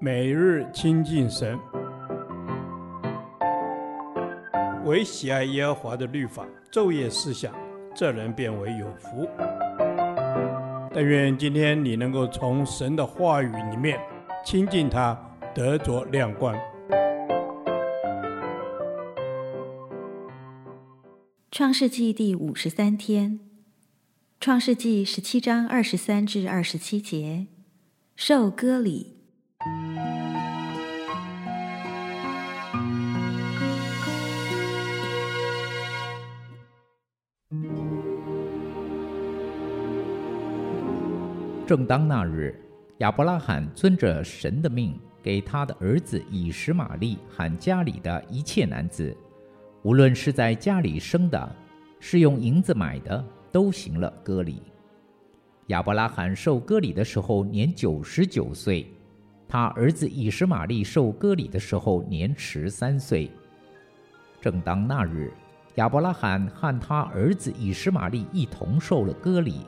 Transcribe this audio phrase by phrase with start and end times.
[0.00, 1.58] 每日亲近神，
[4.84, 7.54] 唯喜爱耶和华的律法，昼夜思想，
[7.94, 9.28] 这人便为有福。
[10.92, 13.98] 但愿今天你能够从神的话语里面
[14.44, 15.18] 亲近他，
[15.54, 16.54] 得着亮光。
[21.50, 23.40] 创世纪第五十三天，
[24.38, 27.46] 创世纪十七章二十三至二十七节，
[28.14, 29.23] 受割礼。
[41.66, 42.54] 正当那日，
[42.98, 49.16] 亚伯拉罕遵着神的命，给他的儿子以实玛利喊家里的一切男子，
[49.82, 51.56] 无论是在家里生的，
[51.98, 54.60] 是用银子买的，都行了割礼。
[55.68, 58.86] 亚伯拉罕受割礼的时候年九十九岁，
[59.48, 63.30] 他儿子以实玛利受割礼的时候年十三岁。
[64.38, 65.32] 正当那日，
[65.76, 69.60] 亚伯拉罕和他儿子以实玛利一同受了割礼。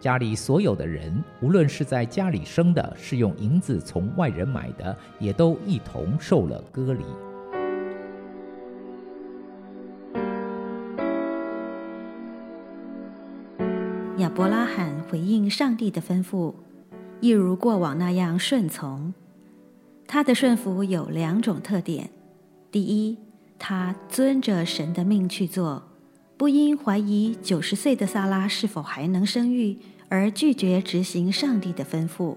[0.00, 7.04] 家里所有的人，无论是在家里生的，是用银子从外人买的，也都一同受了割礼。
[14.18, 16.54] 亚伯拉罕回应上帝的吩咐，
[17.20, 19.12] 一如过往那样顺从。
[20.06, 22.10] 他的顺服有两种特点：
[22.70, 23.18] 第一，
[23.58, 25.87] 他遵着神的命去做。
[26.38, 29.76] 不因怀疑九十岁的萨拉是否还能生育
[30.08, 32.36] 而拒绝执行上帝的吩咐。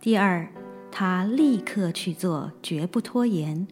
[0.00, 0.50] 第二，
[0.90, 3.68] 他立刻去做，绝不拖延。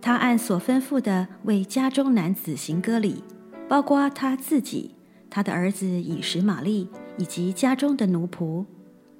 [0.00, 3.24] 他按所吩咐的为家中男子行割礼，
[3.68, 4.94] 包括他自己、
[5.28, 8.64] 他的儿子以实玛利以及家中的奴仆，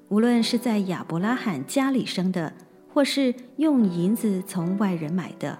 [0.07, 2.53] 无论是在亚伯拉罕家里生的，
[2.93, 5.59] 或是用银子从外人买的。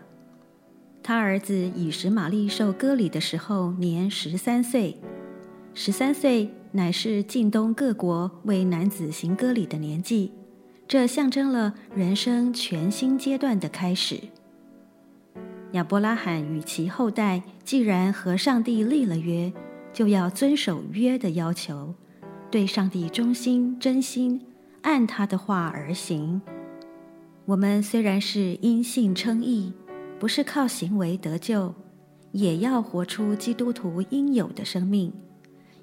[1.08, 5.00] 他儿子以实玛利受割礼的时候年十三岁，
[5.76, 10.32] 十三岁乃是近东各国为男子行割礼的年纪，
[10.88, 14.20] 这象征了人生全新阶段的开始。
[15.74, 19.54] 亚伯拉罕与其后代既然和上帝立了约，
[19.94, 21.94] 就要遵守约的要求，
[22.50, 24.42] 对上帝忠心真心，
[24.82, 26.42] 按他的话而行。
[27.46, 29.72] 我们虽然是因信称义。
[30.26, 31.72] 不是靠行为得救，
[32.32, 35.14] 也要活出基督徒应有的生命，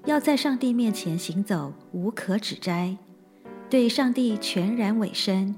[0.03, 2.97] 要在上帝面前行走，无可指摘，
[3.69, 5.55] 对上帝全然委身，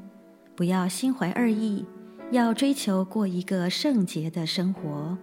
[0.55, 1.83] 不要心怀二意，
[2.29, 5.17] 要追求过一个圣洁的生活。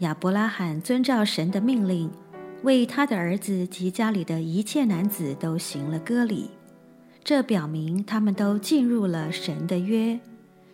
[0.00, 2.10] 亚伯拉罕遵照神的命令，
[2.62, 6.50] 为他的儿子及家里的一切男子都行了割礼，
[7.24, 10.20] 这表明他们都进入了神的约。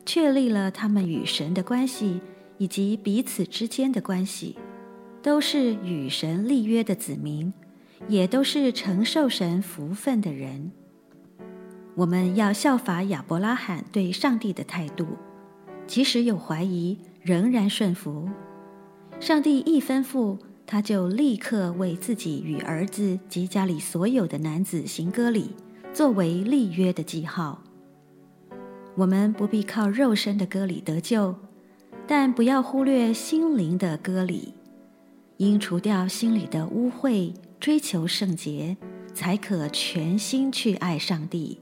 [0.09, 2.23] 确立了他们与神的关系，
[2.57, 4.57] 以及彼此之间的关系，
[5.21, 7.53] 都是与神立约的子民，
[8.09, 10.73] 也都是承受神福分的人。
[11.95, 15.07] 我们要效法亚伯拉罕对上帝的态度，
[15.87, 18.31] 即使有怀疑，仍然顺服。
[19.21, 25.51] 上帝一吩咐，他就立刻为自己与儿子及家里所有的男子行割礼，
[25.93, 27.63] 作为立约的记号。
[28.99, 31.33] 我们不必靠肉身的割礼得救，
[32.05, 34.53] 但不要忽略心灵的割礼，
[35.37, 38.77] 应除掉心里的污秽，追求圣洁，
[39.15, 41.61] 才可全心去爱上帝。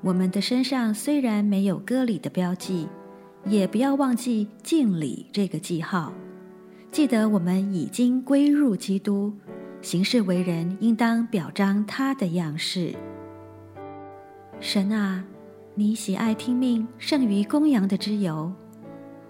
[0.00, 2.88] 我们的身上虽然没有割礼的标记，
[3.44, 6.14] 也不要忘记敬礼这个记号。
[6.90, 9.34] 记得我们已经归入基督，
[9.82, 12.94] 行事为人应当表彰他的样式。
[14.58, 15.22] 神啊！
[15.74, 18.52] 你喜爱听命胜于公羊的之由，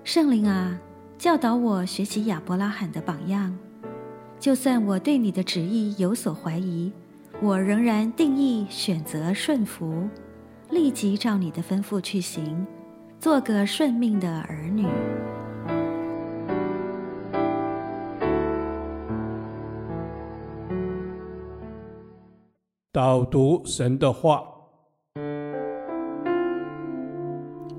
[0.03, 0.77] 圣灵啊，
[1.17, 3.57] 教导我学习亚伯拉罕的榜样。
[4.41, 6.93] 就算我对你的旨意有所怀疑，
[7.41, 10.09] 我仍然定义选择顺服，
[10.71, 12.67] 立即照你的吩咐去行，
[13.21, 14.89] 做个顺命的儿女。
[22.91, 24.52] 导读神的话。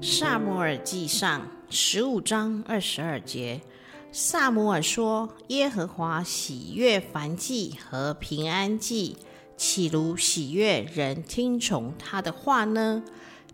[0.05, 3.61] 撒母耳记上十五章二十二节，
[4.11, 9.15] 撒母耳说：“耶和华喜悦凡祭和平安祭，
[9.55, 13.01] 岂如喜悦人听从他的话呢？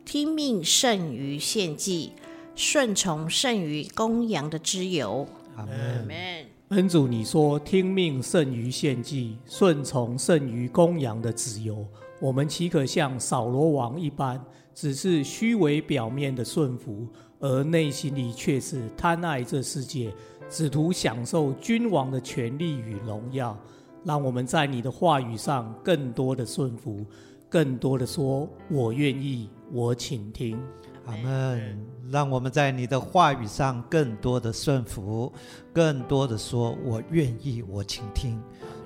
[0.04, 2.14] 听命胜于献祭，
[2.56, 6.48] 顺从胜于公羊的脂油。”阿门。
[6.70, 11.86] 恩主，你说听命胜于献祭，顺从胜于公羊的脂油。
[12.20, 14.44] 我们岂可像扫罗王一般，
[14.82, 17.06] 只是虚伪表面的顺服，
[17.38, 20.10] 而内心里却是贪爱这世界，
[20.50, 23.58] 只图享受君王的权力与荣耀？
[24.06, 27.06] 让我们在你的话语上更多的顺服，
[27.50, 30.58] 更多的说“我愿意，我请听”。
[31.06, 31.86] 阿门。
[32.10, 35.30] 让我们在你的话语上更多的顺服，
[35.74, 38.42] 更多的说“我愿意，我请听”。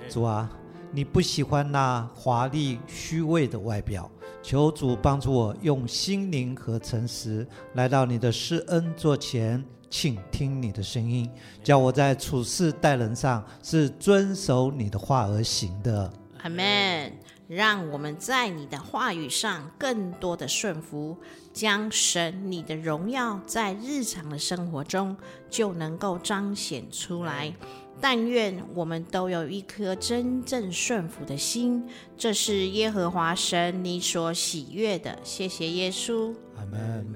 [0.10, 0.50] 主啊，
[0.92, 4.10] 你不喜欢那华丽虚伪的外表，
[4.44, 11.28] 求主帮助我用心灵和诚实来到你的施恩座前，倾听你的声音，
[11.64, 16.12] 叫我在处事待人上是遵守你的话而行的。
[16.44, 17.12] 阿门。
[17.46, 21.16] 让我们在你的话语上更多的顺服，
[21.52, 25.16] 将神你的荣耀在日常的生活中
[25.50, 27.54] 就能够彰显出来。
[28.02, 31.88] 但愿我们都有一颗真正顺服的心，
[32.18, 35.18] 这是耶和华神你所喜悦的。
[35.24, 37.08] 谢谢耶稣，阿门。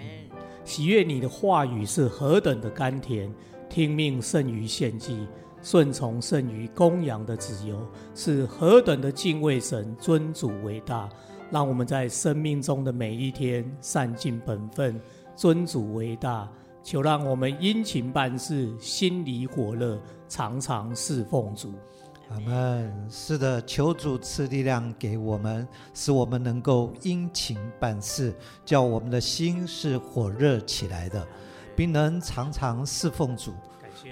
[0.64, 3.34] 喜悦你的话语是何等的甘甜，
[3.70, 5.28] 听命胜于献祭。
[5.64, 11.10] 顺从胜于公羊的脂油，是何等的敬畏神、尊主为大。
[11.50, 15.02] 让我们在生命中的每一天善尽本分，
[15.36, 16.50] 尊主为大。
[16.84, 21.74] 求让我们殷勤办事，心里火热，常常侍奉主。
[22.30, 23.08] 阿门。
[23.10, 28.34] 是的，求主赐力量给我们，使我们能够殷勤办事，
[28.66, 31.26] 叫我们的心是火热起来的，
[31.76, 33.54] 并能常常侍奉主。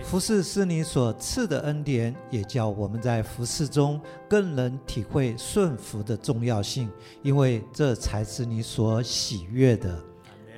[0.02, 6.90] 服侍是你所赐的恩典，也叫我们在服侍中更能体会顺服的重要性，
[7.22, 10.04] 因为这才是你所喜悦的。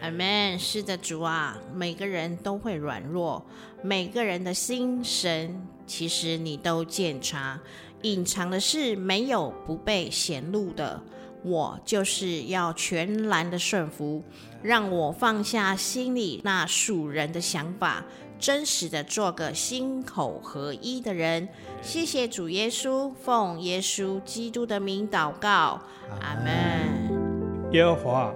[0.02, 0.58] 阿门。
[0.60, 3.46] 是的，主啊，每个人都会软弱，
[3.82, 7.60] 每个人的心神，其实你都检查，
[8.04, 11.02] 隐藏的事没有不被显露的。
[11.44, 14.22] 我就是要全然的顺服，
[14.62, 18.04] 让我放下心里那属人的想法。
[18.40, 21.48] 真实的做个心口合一的人，
[21.82, 25.82] 谢谢主耶稣，奉耶稣基督的名祷告，
[26.22, 27.72] 阿门。
[27.72, 28.36] 耶和华，